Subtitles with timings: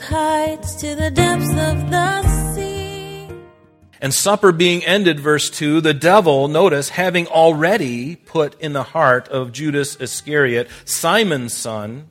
[0.00, 3.28] with heights to the depths of the sea.
[4.00, 9.28] And supper being ended, verse 2, the devil, notice, having already put in the heart
[9.28, 12.08] of Judas Iscariot, Simon's son,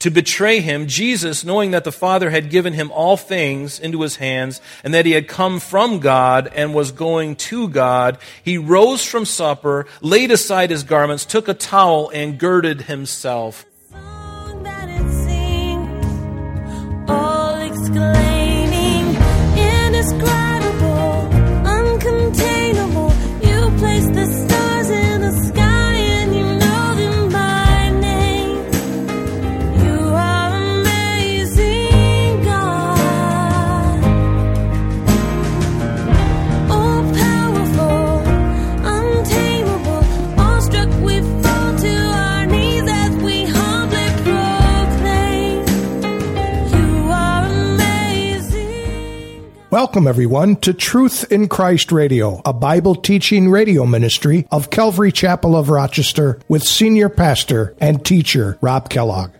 [0.00, 4.16] to betray him, Jesus, knowing that the Father had given him all things into his
[4.16, 9.06] hands, and that he had come from God and was going to God, he rose
[9.06, 13.64] from supper, laid aside his garments, took a towel, and girded himself.
[17.98, 18.41] All
[49.82, 55.56] Welcome, everyone, to Truth in Christ Radio, a Bible teaching radio ministry of Calvary Chapel
[55.56, 59.32] of Rochester with senior pastor and teacher Rob Kellogg.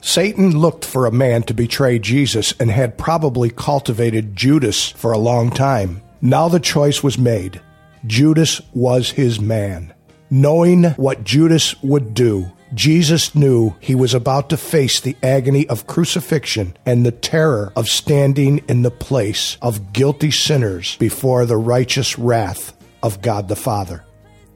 [0.00, 5.18] Satan looked for a man to betray Jesus and had probably cultivated Judas for a
[5.18, 6.00] long time.
[6.22, 7.60] Now the choice was made.
[8.06, 9.94] Judas was his man.
[10.30, 15.86] Knowing what Judas would do, Jesus knew he was about to face the agony of
[15.86, 22.18] crucifixion and the terror of standing in the place of guilty sinners before the righteous
[22.18, 24.04] wrath of God the Father.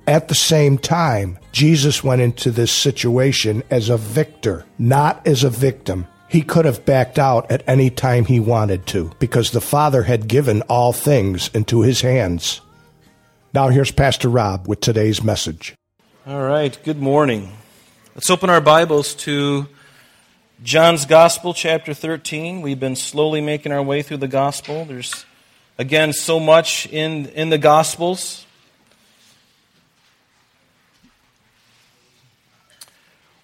[0.06, 5.50] At the same time, Jesus went into this situation as a victor, not as a
[5.50, 6.06] victim.
[6.28, 10.28] He could have backed out at any time he wanted to because the Father had
[10.28, 12.62] given all things into his hands.
[13.54, 15.74] Now here's Pastor Rob with today's message.
[16.26, 17.50] All right, good morning.
[18.14, 19.66] Let's open our Bibles to
[20.62, 22.60] John's Gospel, chapter 13.
[22.60, 24.84] We've been slowly making our way through the Gospel.
[24.84, 25.24] There's,
[25.78, 28.44] again, so much in, in the Gospels.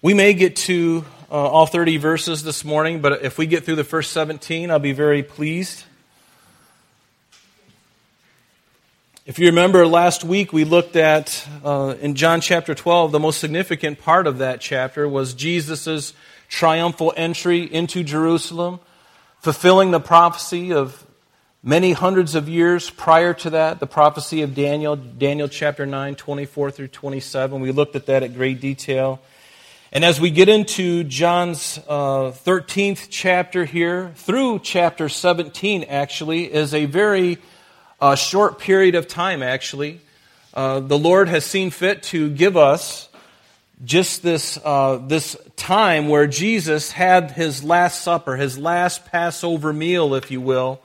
[0.03, 3.77] We may get to uh, all 30 verses this morning, but if we get through
[3.77, 5.83] the first 17, I'll be very pleased.
[9.25, 13.39] If you remember last week, we looked at uh, in John chapter 12, the most
[13.39, 16.13] significant part of that chapter was Jesus'
[16.47, 18.79] triumphal entry into Jerusalem,
[19.39, 21.07] fulfilling the prophecy of
[21.63, 26.69] many hundreds of years prior to that, the prophecy of Daniel, Daniel chapter 9, 24
[26.69, 27.61] through 27.
[27.61, 29.19] We looked at that at great detail.
[29.91, 36.75] And as we get into John's uh, 13th chapter here, through chapter 17, actually, is
[36.75, 37.39] a very
[37.99, 40.01] uh, short period of time, actually.
[40.53, 43.09] Uh, the Lord has seen fit to give us
[43.83, 50.15] just this, uh, this time where Jesus had his last supper, his last Passover meal,
[50.15, 50.81] if you will,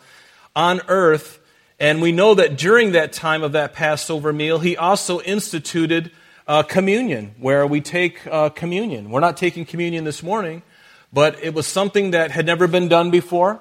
[0.57, 1.39] on earth.
[1.79, 6.11] And we know that during that time of that Passover meal, he also instituted
[6.49, 9.11] uh, communion, where we take uh, communion.
[9.11, 10.63] We're not taking communion this morning,
[11.13, 13.61] but it was something that had never been done before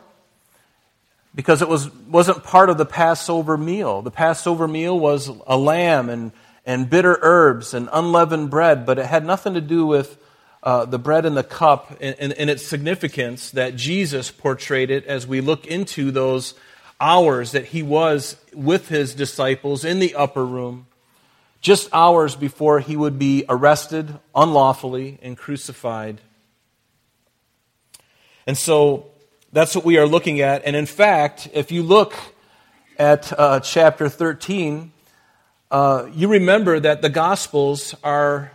[1.36, 4.02] because it was, wasn't part of the Passover meal.
[4.02, 6.32] The Passover meal was a lamb and,
[6.66, 10.18] and bitter herbs and unleavened bread, but it had nothing to do with
[10.64, 15.06] uh, the bread and the cup and, and, and its significance that Jesus portrayed it
[15.06, 16.54] as we look into those
[17.00, 20.88] hours that he was with his disciples in the upper room,
[21.62, 26.20] just hours before he would be arrested unlawfully and crucified.
[28.46, 29.12] And so
[29.52, 30.64] that's what we are looking at.
[30.66, 32.14] And in fact, if you look
[32.98, 34.92] at uh, chapter 13,
[35.72, 38.52] uh, you remember that the Gospels are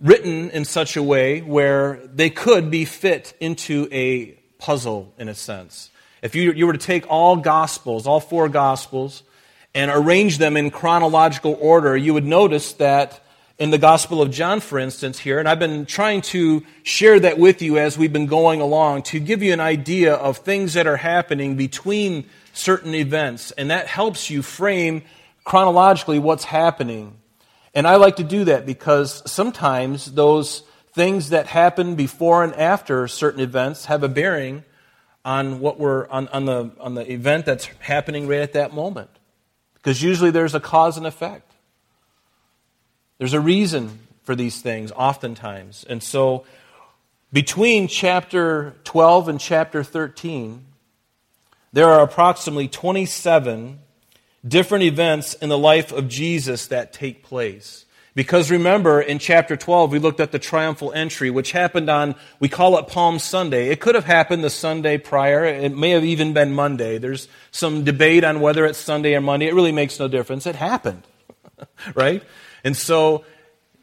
[0.00, 5.34] written in such a way where they could be fit into a puzzle, in a
[5.34, 5.90] sense.
[6.22, 9.22] If you, you were to take all Gospels, all four Gospels,
[9.74, 13.20] and arrange them in chronological order, you would notice that
[13.60, 17.38] in the Gospel of John, for instance, here, and I've been trying to share that
[17.38, 20.86] with you as we've been going along to give you an idea of things that
[20.86, 22.24] are happening between
[22.54, 25.02] certain events, and that helps you frame
[25.44, 27.18] chronologically what's happening.
[27.74, 30.62] And I like to do that because sometimes those
[30.94, 34.64] things that happen before and after certain events have a bearing
[35.22, 39.10] on what we're on, on the on the event that's happening right at that moment.
[39.74, 41.49] Because usually there's a cause and effect.
[43.20, 45.84] There's a reason for these things, oftentimes.
[45.86, 46.46] And so,
[47.30, 50.64] between chapter 12 and chapter 13,
[51.70, 53.78] there are approximately 27
[54.48, 57.84] different events in the life of Jesus that take place.
[58.14, 62.48] Because remember, in chapter 12, we looked at the triumphal entry, which happened on, we
[62.48, 63.68] call it Palm Sunday.
[63.68, 65.44] It could have happened the Sunday prior.
[65.44, 66.96] It may have even been Monday.
[66.96, 69.48] There's some debate on whether it's Sunday or Monday.
[69.48, 70.46] It really makes no difference.
[70.46, 71.02] It happened,
[71.94, 72.22] right?
[72.64, 73.24] And so,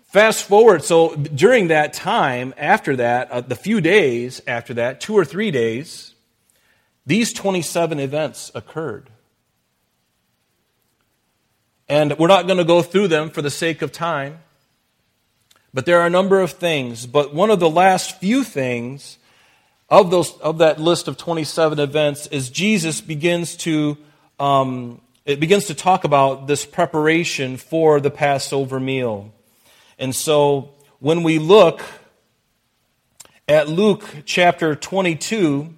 [0.05, 0.83] fast forward.
[0.83, 5.51] So, during that time, after that, uh, the few days after that, two or three
[5.51, 6.13] days,
[7.05, 9.09] these 27 events occurred.
[11.89, 14.39] And we're not going to go through them for the sake of time.
[15.73, 17.05] But there are a number of things.
[17.05, 19.17] But one of the last few things
[19.89, 23.97] of, those, of that list of 27 events is Jesus begins to,
[24.39, 29.33] um, it begins to talk about this preparation for the Passover meal.
[29.99, 30.69] And so
[30.99, 31.83] when we look
[33.45, 35.73] at Luke chapter 22,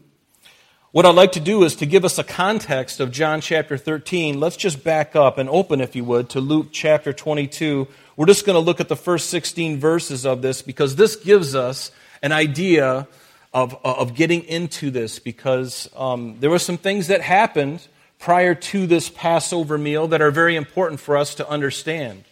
[0.92, 4.40] what I'd like to do is to give us a context of John chapter 13.
[4.40, 7.88] Let's just back up and open, if you would, to Luke chapter 22.
[8.18, 11.56] We're just going to look at the first 16 verses of this because this gives
[11.56, 11.90] us
[12.22, 13.08] an idea
[13.52, 17.88] of, of getting into this because um, there were some things that happened
[18.20, 22.26] prior to this Passover meal that are very important for us to understand.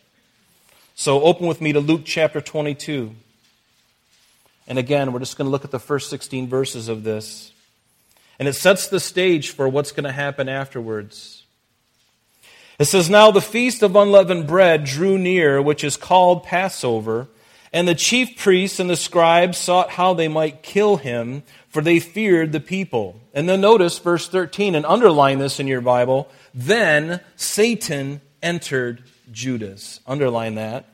[0.96, 3.16] So open with me to Luke chapter 22.
[4.68, 7.54] And again, we're just going to look at the first 16 verses of this.
[8.38, 11.44] And it sets the stage for what's going to happen afterwards.
[12.78, 17.28] It says, Now the feast of unleavened bread drew near, which is called Passover,
[17.74, 22.00] and the chief priests and the scribes sought how they might kill him, for they
[22.00, 23.20] feared the people.
[23.34, 26.30] And then notice verse 13, and underline this in your Bible.
[26.54, 30.00] Then Satan entered Judas.
[30.08, 30.86] Underline that.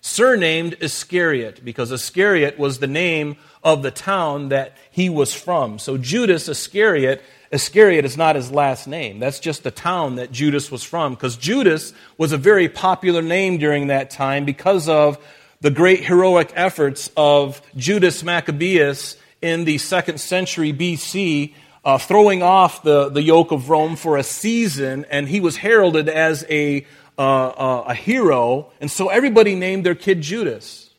[0.00, 5.78] Surnamed Iscariot, because Iscariot was the name of the town that he was from.
[5.78, 9.18] So Judas Iscariot, Iscariot is not his last name.
[9.18, 11.14] That's just the town that Judas was from.
[11.14, 15.18] Because Judas was a very popular name during that time because of
[15.60, 21.54] the great heroic efforts of Judas Maccabeus in the second century BC,
[21.84, 26.08] uh, throwing off the, the yoke of Rome for a season, and he was heralded
[26.08, 26.86] as a,
[27.16, 30.90] uh, uh, a hero, and so everybody named their kid Judas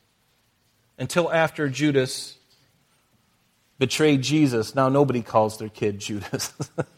[0.97, 2.38] until after Judas
[3.79, 6.53] betrayed Jesus, now nobody calls their kid Judas.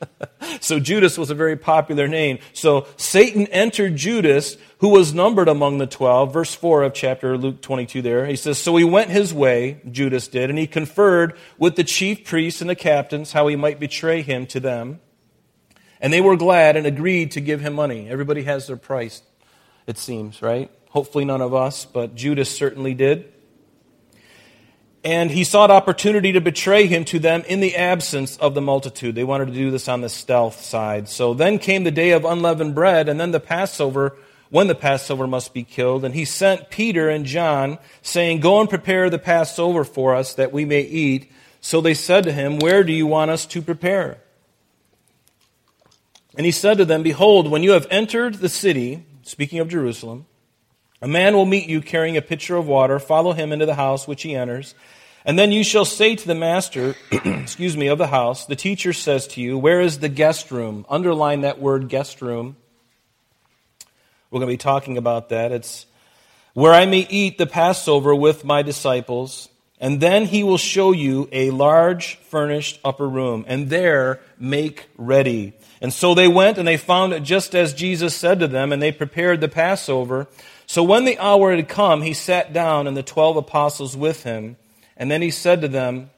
[0.61, 2.39] so Judas was a very popular name.
[2.53, 6.33] So Satan entered Judas, who was numbered among the twelve.
[6.33, 8.25] Verse 4 of chapter Luke 22 there.
[8.25, 12.25] He says, So he went his way, Judas did, and he conferred with the chief
[12.25, 14.99] priests and the captains how he might betray him to them.
[16.01, 18.09] And they were glad and agreed to give him money.
[18.09, 19.21] Everybody has their price,
[19.85, 20.71] it seems, right?
[20.89, 23.30] Hopefully none of us, but Judas certainly did
[25.03, 29.15] and he sought opportunity to betray him to them in the absence of the multitude.
[29.15, 31.09] They wanted to do this on the stealth side.
[31.09, 34.15] So then came the day of unleavened bread, and then the Passover,
[34.51, 36.05] when the Passover must be killed.
[36.05, 40.51] And he sent Peter and John, saying, Go and prepare the Passover for us, that
[40.51, 41.31] we may eat.
[41.61, 44.19] So they said to him, Where do you want us to prepare?
[46.35, 50.27] And he said to them, Behold, when you have entered the city, speaking of Jerusalem,
[51.01, 52.99] a man will meet you carrying a pitcher of water.
[52.99, 54.75] Follow him into the house which he enters.
[55.25, 58.93] And then you shall say to the master, excuse me, of the house, the teacher
[58.93, 60.85] says to you, Where is the guest room?
[60.89, 62.55] Underline that word guest room.
[64.29, 65.51] We're going to be talking about that.
[65.51, 65.85] It's
[66.53, 69.49] where I may eat the Passover with my disciples.
[69.81, 75.53] And then he will show you a large furnished upper room, and there make ready.
[75.81, 78.81] And so they went and they found it just as Jesus said to them, and
[78.81, 80.27] they prepared the Passover.
[80.67, 84.57] So when the hour had come, he sat down and the twelve apostles with him.
[84.95, 86.11] And then he said to them,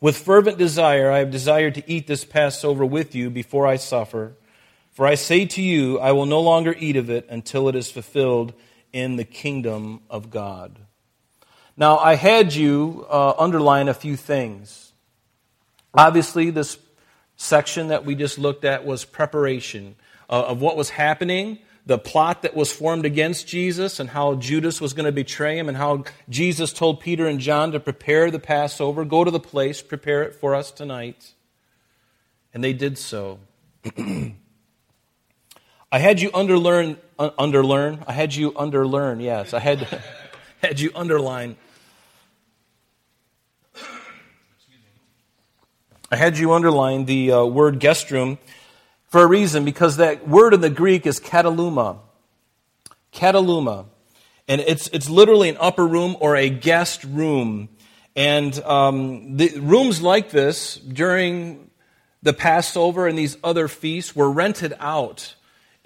[0.00, 4.34] With fervent desire I have desired to eat this Passover with you before I suffer.
[4.90, 7.92] For I say to you, I will no longer eat of it until it is
[7.92, 8.52] fulfilled
[8.92, 10.76] in the kingdom of God.
[11.76, 14.92] Now, I had you uh, underline a few things.
[15.94, 16.76] Obviously, this
[17.38, 19.96] section that we just looked at was preparation
[20.28, 24.78] uh, of what was happening the plot that was formed against Jesus and how Judas
[24.78, 28.38] was going to betray him and how Jesus told Peter and John to prepare the
[28.38, 29.06] Passover.
[29.06, 31.32] Go to the place, prepare it for us tonight.
[32.52, 33.38] And they did so.
[33.96, 34.34] I
[35.92, 38.04] had you underlearn, underlearn.
[38.06, 39.22] I had you underlearn.
[39.22, 39.80] Yes, I had
[40.62, 41.56] had you underline.
[46.10, 48.38] I had you underline the uh, word guest room
[49.08, 51.98] for a reason, because that word in the Greek is kataluma.
[53.12, 53.86] Kataluma.
[54.46, 57.68] And it's, it's literally an upper room or a guest room.
[58.16, 61.70] And um, the rooms like this during
[62.22, 65.34] the Passover and these other feasts were rented out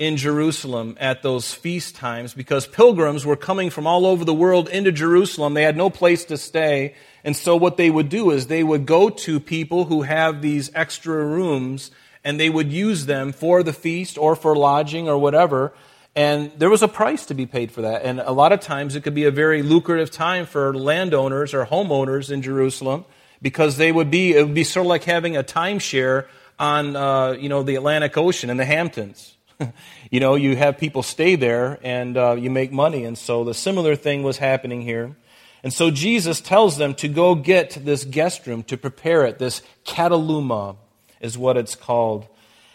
[0.02, 4.68] in Jerusalem at those feast times because pilgrims were coming from all over the world
[4.68, 5.54] into Jerusalem.
[5.54, 6.96] They had no place to stay.
[7.22, 10.72] And so what they would do is they would go to people who have these
[10.74, 11.92] extra rooms
[12.24, 15.72] and they would use them for the feast or for lodging or whatever.
[16.16, 18.02] And there was a price to be paid for that.
[18.02, 21.64] And a lot of times it could be a very lucrative time for landowners or
[21.64, 23.04] homeowners in Jerusalem
[23.40, 26.26] because they would be, it would be sort of like having a timeshare
[26.58, 29.36] on, uh, you know, the Atlantic Ocean in the Hamptons.
[30.10, 33.04] you know, you have people stay there and uh, you make money.
[33.04, 35.16] And so the similar thing was happening here.
[35.62, 39.38] And so Jesus tells them to go get this guest room, to prepare it.
[39.38, 40.76] This kataluma
[41.20, 42.26] is what it's called.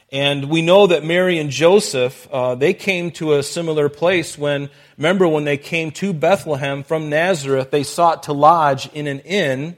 [0.09, 4.69] And we know that Mary and Joseph, uh, they came to a similar place when,
[4.97, 9.75] remember, when they came to Bethlehem from Nazareth, they sought to lodge in an inn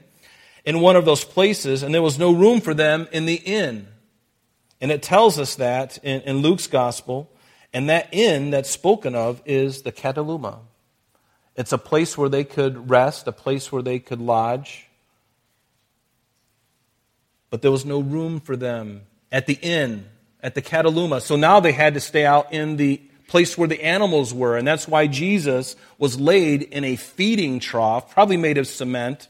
[0.64, 3.88] in one of those places, and there was no room for them in the inn.
[4.80, 7.30] And it tells us that in, in Luke's gospel.
[7.72, 10.58] And that inn that's spoken of is the Kataluma.
[11.56, 14.86] It's a place where they could rest, a place where they could lodge.
[17.50, 20.06] But there was no room for them at the inn,
[20.42, 21.20] at the Kataluma.
[21.20, 24.56] So now they had to stay out in the place where the animals were.
[24.56, 29.28] And that's why Jesus was laid in a feeding trough, probably made of cement,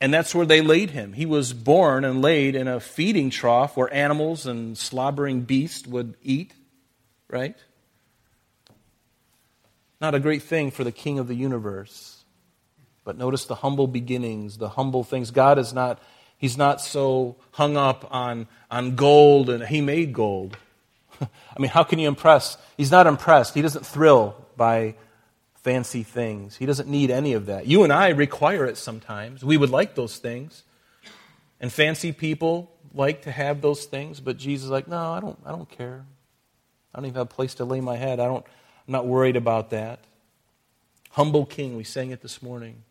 [0.00, 1.12] and that's where they laid him.
[1.12, 6.14] He was born and laid in a feeding trough where animals and slobbering beasts would
[6.22, 6.54] eat,
[7.28, 7.56] right?
[10.00, 12.24] Not a great thing for the king of the universe.
[13.04, 15.30] But notice the humble beginnings, the humble things.
[15.30, 16.00] God is not,
[16.38, 20.56] he's not so hung up on, on gold and he made gold.
[21.20, 21.26] I
[21.58, 22.56] mean, how can you impress?
[22.78, 23.52] He's not impressed.
[23.54, 24.94] He doesn't thrill by
[25.62, 26.56] fancy things.
[26.56, 27.66] He doesn't need any of that.
[27.66, 29.44] You and I require it sometimes.
[29.44, 30.62] We would like those things.
[31.60, 35.38] And fancy people like to have those things, but Jesus is like, no, I don't,
[35.44, 36.04] I don't care.
[36.92, 38.18] I don't even have a place to lay my head.
[38.18, 38.44] I don't,
[38.88, 40.00] I'm not worried about that.
[41.10, 42.82] Humble king, we sang it this morning.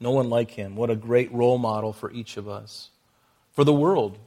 [0.00, 0.76] No one like him.
[0.76, 2.90] What a great role model for each of us,
[3.52, 4.18] for the world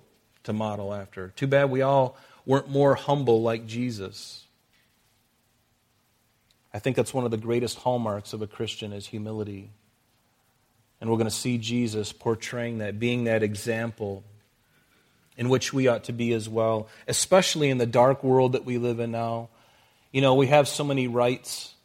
[0.44, 1.30] to model after.
[1.36, 4.47] Too bad we all weren't more humble like Jesus.
[6.74, 9.72] I think that's one of the greatest hallmarks of a Christian is humility.
[11.00, 14.24] And we're going to see Jesus portraying that, being that example
[15.38, 18.78] in which we ought to be as well, especially in the dark world that we
[18.78, 19.50] live in now.
[20.12, 21.76] You know, we have so many rights,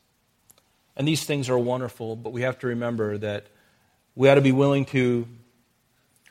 [0.97, 3.47] and these things are wonderful, but we have to remember that
[4.15, 5.29] we ought to be willing to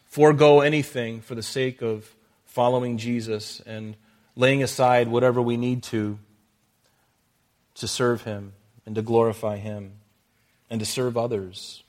[0.06, 2.14] forego anything for the sake of
[2.46, 3.96] following Jesus and
[4.36, 6.18] laying aside whatever we need to
[7.82, 8.54] to serve Him
[8.86, 9.94] and to glorify Him
[10.70, 11.84] and to serve others.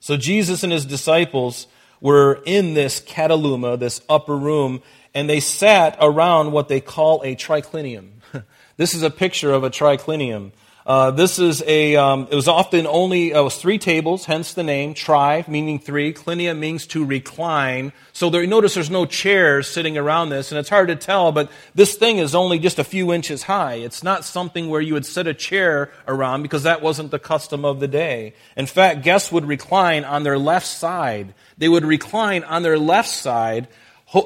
[0.00, 1.66] So Jesus and His disciples
[2.00, 4.82] were in this kataluma, this upper room,
[5.14, 8.10] and they sat around what they call a triclinium.
[8.76, 10.52] this is a picture of a triclinium.
[10.86, 14.62] Uh, this is a, um, it was often only, uh, was three tables, hence the
[14.62, 16.12] name, tri, meaning three.
[16.12, 17.92] Clinia means to recline.
[18.12, 21.50] So there, notice there's no chairs sitting around this, and it's hard to tell, but
[21.74, 23.74] this thing is only just a few inches high.
[23.74, 27.64] It's not something where you would set a chair around because that wasn't the custom
[27.64, 28.34] of the day.
[28.56, 31.34] In fact, guests would recline on their left side.
[31.58, 33.66] They would recline on their left side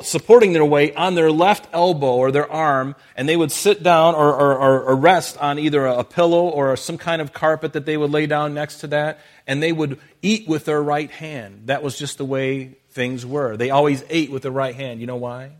[0.03, 4.15] supporting their weight on their left elbow or their arm, and they would sit down
[4.15, 7.97] or, or, or, rest on either a pillow or some kind of carpet that they
[7.97, 11.63] would lay down next to that, and they would eat with their right hand.
[11.67, 13.57] That was just the way things were.
[13.57, 15.01] They always ate with their right hand.
[15.01, 15.53] You know why?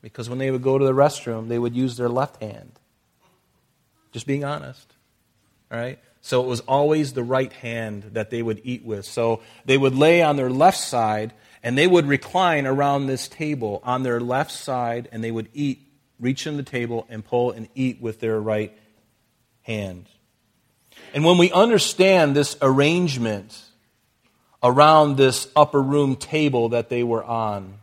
[0.00, 2.72] Because when they would go to the restroom, they would use their left hand.
[4.12, 4.92] Just being honest.
[5.70, 5.98] All right?
[6.20, 9.04] So it was always the right hand that they would eat with.
[9.04, 11.34] So they would lay on their left side
[11.64, 15.80] and they would recline around this table on their left side, and they would eat,
[16.20, 18.76] reach in the table, and pull and eat with their right
[19.62, 20.04] hand.
[21.14, 23.58] And when we understand this arrangement
[24.62, 27.78] around this upper room table that they were on,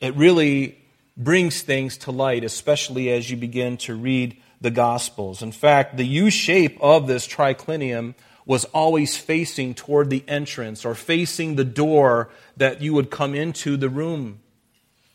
[0.00, 0.76] it really
[1.16, 5.42] brings things to light, especially as you begin to read the Gospels.
[5.42, 8.14] In fact, the U shape of this triclinium
[8.50, 13.76] was always facing toward the entrance or facing the door that you would come into
[13.76, 14.40] the room.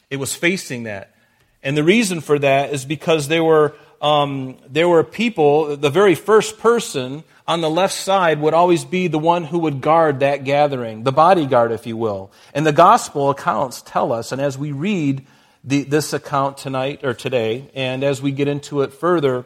[0.09, 1.13] It was facing that.
[1.61, 6.15] And the reason for that is because there were, um, there were people, the very
[6.15, 10.45] first person on the left side would always be the one who would guard that
[10.45, 12.31] gathering, the bodyguard, if you will.
[12.53, 15.27] And the gospel accounts tell us, and as we read
[15.61, 19.43] the, this account tonight or today, and as we get into it further,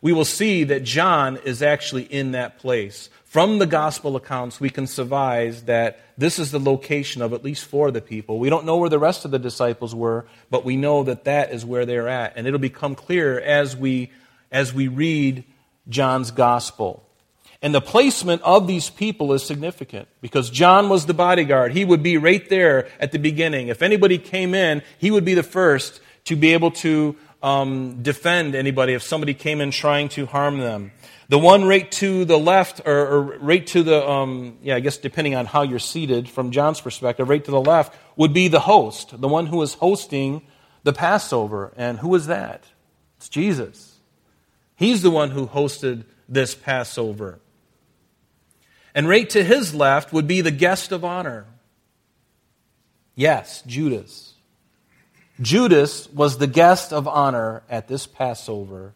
[0.00, 3.08] we will see that John is actually in that place.
[3.32, 7.64] From the gospel accounts, we can surmise that this is the location of at least
[7.64, 8.38] four of the people.
[8.38, 11.50] We don't know where the rest of the disciples were, but we know that that
[11.50, 12.34] is where they're at.
[12.36, 14.10] And it'll become clear as we,
[14.50, 15.44] as we read
[15.88, 17.08] John's gospel.
[17.62, 21.72] And the placement of these people is significant because John was the bodyguard.
[21.72, 23.68] He would be right there at the beginning.
[23.68, 28.54] If anybody came in, he would be the first to be able to um, defend
[28.54, 30.92] anybody if somebody came in trying to harm them.
[31.28, 34.98] The one right to the left, or, or right to the, um, yeah, I guess
[34.98, 38.60] depending on how you're seated from John's perspective, right to the left would be the
[38.60, 40.42] host, the one who was hosting
[40.82, 41.72] the Passover.
[41.76, 42.64] And who was that?
[43.16, 43.98] It's Jesus.
[44.76, 47.40] He's the one who hosted this Passover.
[48.94, 51.46] And right to his left would be the guest of honor.
[53.14, 54.31] Yes, Judas.
[55.40, 58.94] Judas was the guest of honor at this Passover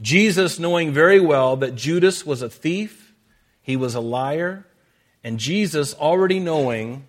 [0.00, 3.12] Jesus, knowing very well that Judas was a thief,
[3.60, 4.66] he was a liar,
[5.22, 7.04] and Jesus, already knowing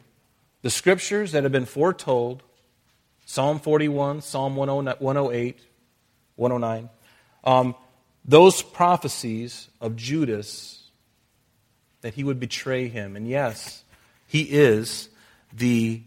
[0.62, 2.44] the scriptures that have been foretold
[3.26, 5.60] Psalm 41, Psalm 108,
[6.36, 6.90] 109,
[7.46, 7.76] um,
[8.26, 10.90] those prophecies of Judas
[12.02, 13.16] that he would betray him.
[13.16, 13.86] And yes,
[14.28, 15.08] he is
[15.54, 16.02] the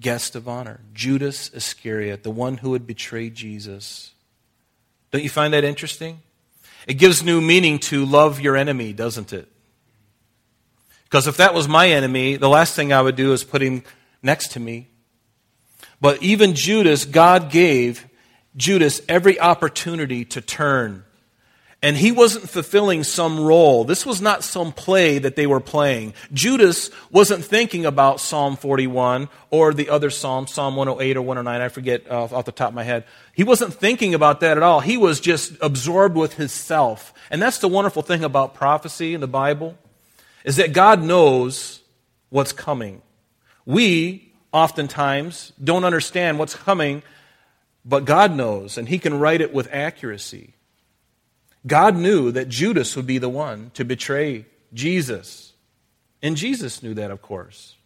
[0.00, 0.80] guest of honor.
[0.92, 4.12] Judas Iscariot, the one who would betray Jesus.
[5.10, 6.20] Don't you find that interesting?
[6.86, 9.48] It gives new meaning to love your enemy, doesn't it?
[11.04, 13.84] Because if that was my enemy, the last thing I would do is put him
[14.22, 14.88] next to me.
[16.00, 18.06] But even Judas, God gave
[18.56, 21.04] Judas every opportunity to turn
[21.82, 23.82] and he wasn't fulfilling some role.
[23.82, 26.14] This was not some play that they were playing.
[26.32, 31.68] Judas wasn't thinking about Psalm 41 or the other Psalm, Psalm 108 or 109, I
[31.68, 33.04] forget uh, off the top of my head.
[33.34, 34.78] He wasn't thinking about that at all.
[34.78, 37.12] He was just absorbed with himself.
[37.30, 39.76] And that's the wonderful thing about prophecy in the Bible,
[40.44, 41.80] is that God knows
[42.28, 43.02] what's coming.
[43.66, 47.02] We oftentimes don't understand what's coming,
[47.84, 50.54] but God knows, and He can write it with accuracy.
[51.66, 55.52] God knew that Judas would be the one to betray Jesus.
[56.20, 57.76] And Jesus knew that, of course.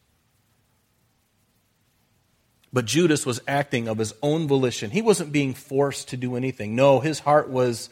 [2.72, 4.90] But Judas was acting of his own volition.
[4.90, 6.74] He wasn't being forced to do anything.
[6.74, 7.88] No, his heart was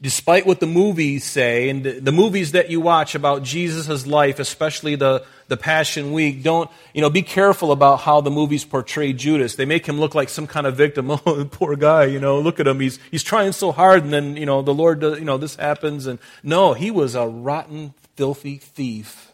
[0.00, 4.94] despite what the movies say and the movies that you watch about Jesus' life, especially
[4.94, 9.56] the, the Passion Week, don't, you know, be careful about how the movies portray Judas.
[9.56, 11.10] They make him look like some kind of victim.
[11.26, 12.80] Oh, poor guy, you know, look at him.
[12.80, 15.56] He's, he's trying so hard and then, you know, the Lord, does, you know, this
[15.56, 16.06] happens.
[16.06, 19.32] And no, he was a rotten, filthy thief.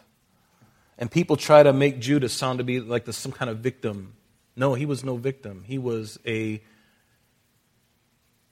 [0.97, 4.13] And people try to make Judas sound to be like some kind of victim.
[4.55, 5.63] No, he was no victim.
[5.65, 6.61] He was a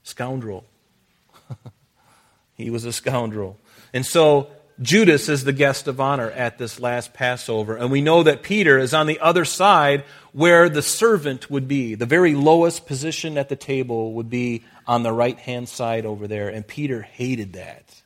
[0.04, 0.66] scoundrel.
[2.56, 3.58] He was a scoundrel.
[3.94, 4.50] And so
[4.82, 7.76] Judas is the guest of honor at this last Passover.
[7.76, 11.96] And we know that Peter is on the other side where the servant would be.
[11.96, 16.28] The very lowest position at the table would be on the right hand side over
[16.28, 16.50] there.
[16.50, 18.02] And Peter hated that.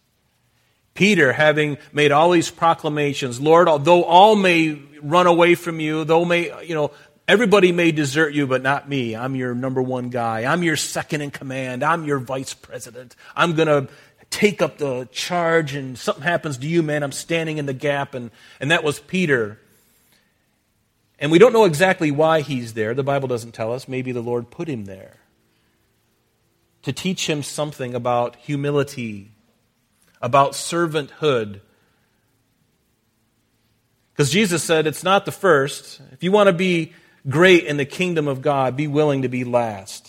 [0.94, 6.26] Peter, having made all these proclamations, Lord, though all may run away from you, though
[6.26, 6.92] may, you know,
[7.28, 9.16] everybody may desert you, but not me.
[9.16, 10.52] I'm your number one guy.
[10.52, 11.84] I'm your second in command.
[11.84, 13.16] I'm your vice president.
[13.36, 13.94] I'm going to
[14.30, 18.14] take up the charge and something happens to you, man, I'm standing in the gap.
[18.14, 19.60] And, and that was Peter.
[21.20, 22.94] And we don't know exactly why he's there.
[22.94, 23.88] The Bible doesn't tell us.
[23.88, 25.18] Maybe the Lord put him there
[26.84, 29.32] to teach him something about humility,
[30.22, 31.60] about servanthood.
[34.14, 36.00] Because Jesus said it's not the first.
[36.14, 36.94] If you want to be
[37.28, 40.07] great in the kingdom of God, be willing to be last.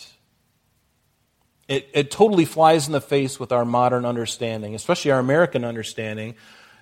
[1.69, 6.33] It, it totally flies in the face with our modern understanding, especially our American understanding.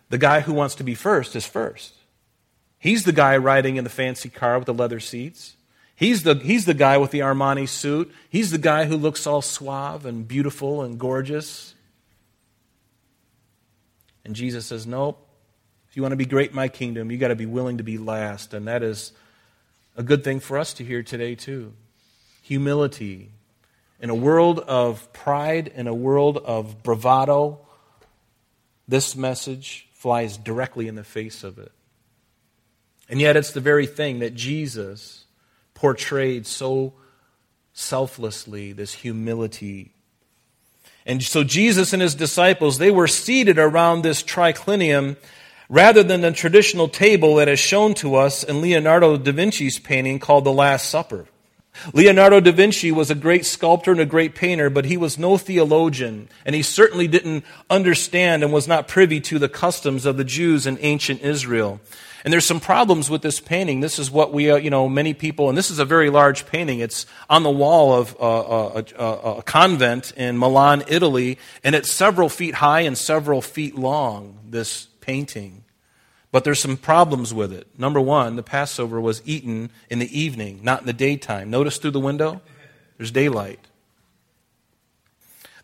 [0.09, 1.93] The guy who wants to be first is first.
[2.79, 5.57] He's the guy riding in the fancy car with the leather seats.
[5.93, 8.13] He's the, he's the guy with the Armani suit.
[8.29, 11.75] He's the guy who looks all suave and beautiful and gorgeous.
[14.23, 15.21] And Jesus says, Nope.
[15.89, 17.83] If you want to be great in my kingdom, you've got to be willing to
[17.83, 18.53] be last.
[18.53, 19.11] And that is
[19.97, 21.73] a good thing for us to hear today, too.
[22.43, 23.31] Humility,
[23.99, 27.59] in a world of pride, in a world of bravado,
[28.87, 31.71] this message flies directly in the face of it.
[33.09, 35.25] And yet, it's the very thing that Jesus
[35.73, 36.93] portrayed so
[37.73, 39.93] selflessly this humility.
[41.05, 45.15] And so, Jesus and his disciples, they were seated around this triclinium
[45.69, 50.19] rather than the traditional table that is shown to us in Leonardo da Vinci's painting
[50.19, 51.27] called The Last Supper.
[51.93, 55.37] Leonardo da Vinci was a great sculptor and a great painter, but he was no
[55.37, 60.23] theologian, and he certainly didn't understand and was not privy to the customs of the
[60.23, 61.79] Jews in ancient Israel.
[62.23, 63.79] And there's some problems with this painting.
[63.79, 66.45] This is what we, uh, you know, many people, and this is a very large
[66.45, 66.79] painting.
[66.79, 71.91] It's on the wall of uh, a, a, a convent in Milan, Italy, and it's
[71.91, 75.63] several feet high and several feet long, this painting.
[76.37, 77.65] But there's some problems with it.
[77.79, 81.49] Number one, the Passover was eaten in the evening, not in the daytime.
[81.49, 82.41] Notice through the window,
[82.99, 83.59] there's daylight.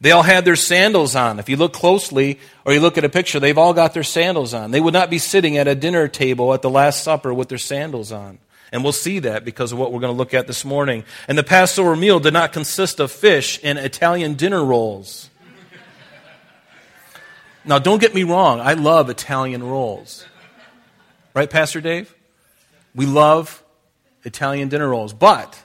[0.01, 1.37] They all had their sandals on.
[1.37, 4.55] If you look closely or you look at a picture, they've all got their sandals
[4.55, 4.71] on.
[4.71, 7.59] They would not be sitting at a dinner table at the Last Supper with their
[7.59, 8.39] sandals on.
[8.71, 11.03] And we'll see that because of what we're going to look at this morning.
[11.27, 15.29] And the Passover meal did not consist of fish and Italian dinner rolls.
[17.63, 20.25] Now, don't get me wrong, I love Italian rolls.
[21.33, 22.13] Right, Pastor Dave?
[22.93, 23.63] We love
[24.23, 25.13] Italian dinner rolls.
[25.13, 25.63] But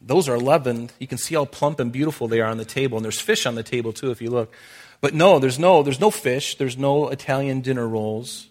[0.00, 0.92] those are leavened.
[0.98, 2.98] You can see how plump and beautiful they are on the table.
[2.98, 4.52] And there's fish on the table too, if you look.
[5.00, 6.56] But no, there's no, there's no fish.
[6.56, 8.48] There's no Italian dinner rolls.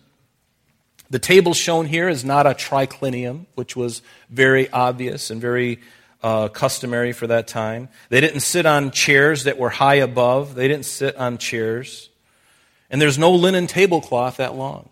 [1.09, 5.79] The table shown here is not a triclinium, which was very obvious and very
[6.23, 7.89] uh, customary for that time.
[8.07, 10.55] They didn't sit on chairs that were high above.
[10.55, 12.09] They didn't sit on chairs.
[12.89, 14.89] And there's no linen tablecloth that long.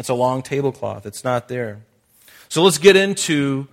[0.00, 1.04] That's a long tablecloth.
[1.04, 1.80] It's not there.
[2.48, 3.68] So let's get into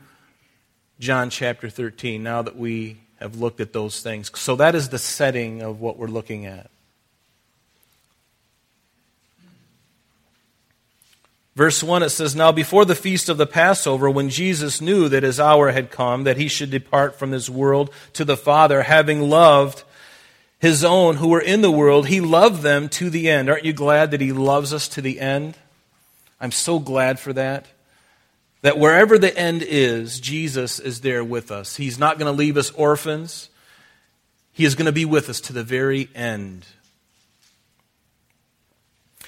[1.00, 4.30] John chapter 13 now that we have looked at those things.
[4.38, 6.70] So that is the setting of what we're looking at.
[11.56, 15.24] Verse 1, it says, Now before the feast of the Passover, when Jesus knew that
[15.24, 19.30] his hour had come, that he should depart from this world to the Father, having
[19.30, 19.86] loved
[20.60, 23.50] his own who were in the world, he loved them to the end.
[23.50, 25.56] Aren't you glad that he loves us to the end?
[26.40, 27.66] I'm so glad for that.
[28.62, 31.76] That wherever the end is, Jesus is there with us.
[31.76, 33.50] He's not going to leave us orphans.
[34.52, 36.66] He is going to be with us to the very end.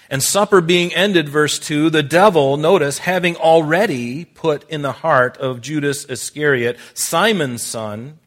[0.10, 5.38] And supper being ended, verse 2, the devil, notice, having already put in the heart
[5.38, 8.18] of Judas Iscariot, Simon's son,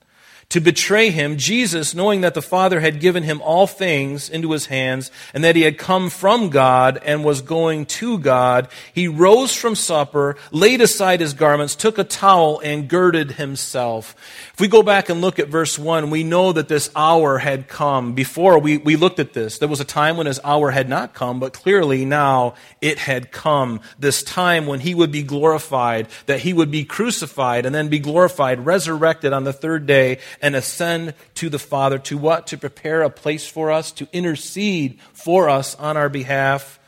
[0.52, 4.66] to betray him, Jesus, knowing that the Father had given him all things into his
[4.66, 9.56] hands, and that he had come from God and was going to God, he rose
[9.56, 14.14] from supper, laid aside his garments, took a towel, and girded himself.
[14.52, 17.66] If we go back and look at verse 1, we know that this hour had
[17.66, 18.12] come.
[18.12, 21.14] Before we, we looked at this, there was a time when his hour had not
[21.14, 23.80] come, but clearly now it had come.
[23.98, 27.98] This time when he would be glorified, that he would be crucified and then be
[27.98, 31.98] glorified, resurrected on the third day, and ascend to the Father.
[32.00, 32.48] To what?
[32.48, 36.80] To prepare a place for us, to intercede for us on our behalf.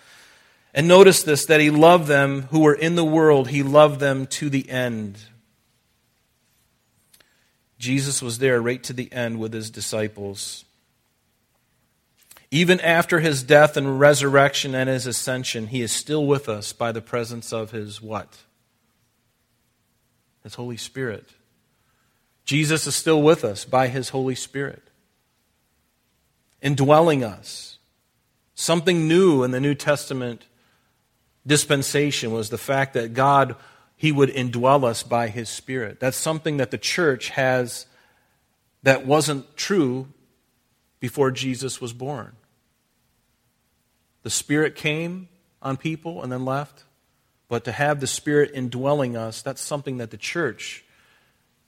[0.74, 4.26] And notice this that he loved them who were in the world, he loved them
[4.26, 5.18] to the end.
[7.78, 10.64] Jesus was there right to the end with his disciples.
[12.50, 16.92] Even after his death and resurrection and his ascension, he is still with us by
[16.92, 18.38] the presence of his what?
[20.42, 21.28] His Holy Spirit.
[22.44, 24.82] Jesus is still with us by his Holy Spirit,
[26.60, 27.78] indwelling us.
[28.54, 30.46] Something new in the New Testament
[31.46, 33.56] dispensation was the fact that God
[33.96, 36.00] he would indwell us by his spirit.
[36.00, 37.86] That's something that the church has
[38.82, 40.08] that wasn't true
[41.00, 42.32] before Jesus was born.
[44.22, 45.28] The spirit came
[45.62, 46.84] on people and then left,
[47.48, 50.83] but to have the spirit indwelling us, that's something that the church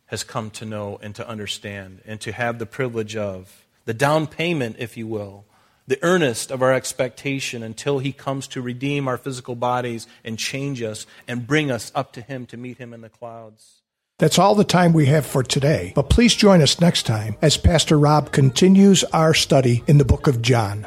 [0.07, 3.65] has come to know and to understand and to have the privilege of.
[3.85, 5.45] The down payment, if you will,
[5.87, 10.83] the earnest of our expectation until he comes to redeem our physical bodies and change
[10.83, 13.83] us and bring us up to him to meet him in the clouds.
[14.19, 17.59] That's all the time we have for today, but please join us next time as
[17.59, 20.87] Pastor Rob continues our study in the book of John.